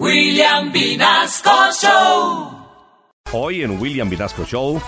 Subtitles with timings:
[0.00, 2.50] William Vinasco Show.
[3.32, 4.82] Hoy en William Vinasco Show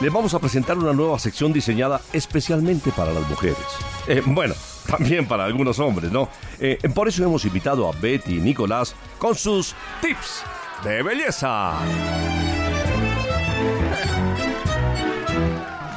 [0.00, 3.58] les vamos a presentar una nueva sección diseñada especialmente para las mujeres.
[4.08, 4.54] Eh, bueno,
[4.86, 6.30] también para algunos hombres, ¿no?
[6.58, 10.42] Eh, por eso hemos invitado a Betty y Nicolás con sus tips
[10.82, 11.78] de belleza.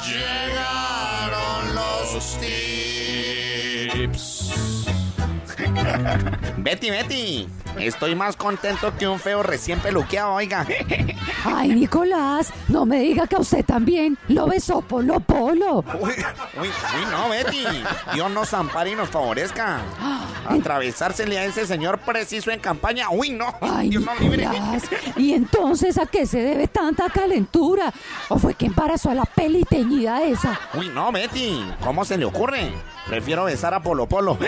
[0.05, 2.65] Llegaron los tips.
[6.57, 7.47] Betty, Betty,
[7.77, 10.65] estoy más contento que un feo recién peluqueado, oiga.
[11.45, 15.83] Ay, Nicolás, no me diga que a usted también lo besó Polo Polo.
[15.99, 16.11] Uy,
[16.59, 17.65] uy, uy, no, Betty.
[18.13, 19.81] Dios nos ampare y nos favorezca.
[20.47, 23.09] Atravesársele a ese señor preciso en campaña.
[23.09, 23.53] Uy, no.
[23.61, 24.47] Ay, Dios libre.
[24.47, 24.83] Nicolás,
[25.17, 27.93] ¿y entonces a qué se debe tanta calentura?
[28.29, 30.59] ¿O fue que embarazó a la peliteñida esa?
[30.73, 31.63] Uy, no, Betty.
[31.81, 32.71] ¿Cómo se le ocurre?
[33.07, 34.37] Prefiero besar a Polo Polo.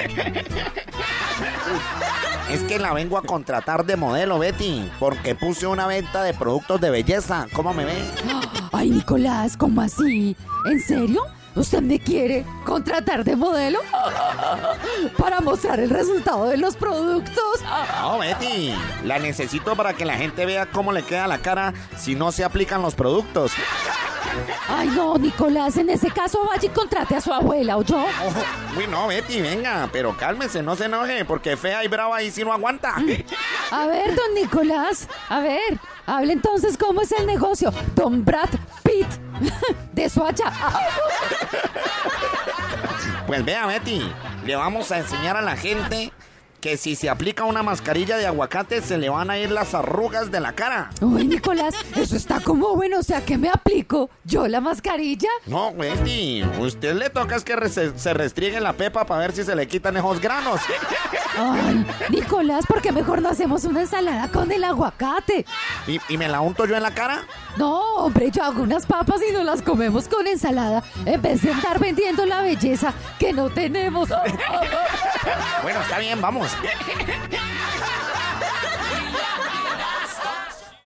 [2.50, 6.80] Es que la vengo a contratar de modelo, Betty, porque puse una venta de productos
[6.80, 7.46] de belleza.
[7.52, 7.94] ¿Cómo me ve?
[8.71, 10.35] Ay, Nicolás, ¿cómo así?
[10.66, 11.24] ¿En serio?
[11.55, 13.80] ¿Usted me quiere contratar de modelo?
[15.18, 17.62] Para mostrar el resultado de los productos.
[17.99, 22.16] No, Betty, la necesito para que la gente vea cómo le queda la cara si
[22.16, 23.52] no se aplican los productos.
[24.70, 27.98] Ay, no, Nicolás, en ese caso vaya y contrate a su abuela, ¿o yo?
[27.98, 32.32] Oh, uy, no, Betty, venga, pero cálmese, no se enoje, porque fea y brava ahí
[32.32, 32.96] sí no aguanta.
[33.71, 37.74] A ver, don Nicolás, a ver, hable entonces cómo es el negocio.
[37.96, 38.49] Don Brad
[38.84, 39.08] Pitt
[39.93, 40.52] de Soacha.
[43.26, 44.02] Pues vea, Betty,
[44.46, 46.13] le vamos a enseñar a la gente
[46.68, 50.32] que si se aplica una mascarilla de aguacate se le van a ir las arrugas
[50.32, 50.90] de la cara.
[50.99, 54.09] Uy, Nicolás, eso está como bueno, o sea, ¿qué me aplico?
[54.26, 55.29] ¿Yo la mascarilla?
[55.46, 59.55] No, Betty, usted le toca es que se restriegue la pepa para ver si se
[59.55, 60.59] le quitan esos granos.
[61.37, 65.46] Ay, Nicolás, ¿por qué mejor no hacemos una ensalada con el aguacate?
[65.88, 67.22] ¿Y, y me la unto yo en la cara?
[67.56, 71.53] No, hombre, yo hago unas papas y nos las comemos con ensalada en vez de
[71.53, 74.09] andar vendiendo la belleza que no tenemos.
[75.64, 76.52] Bueno, está bien, vamos.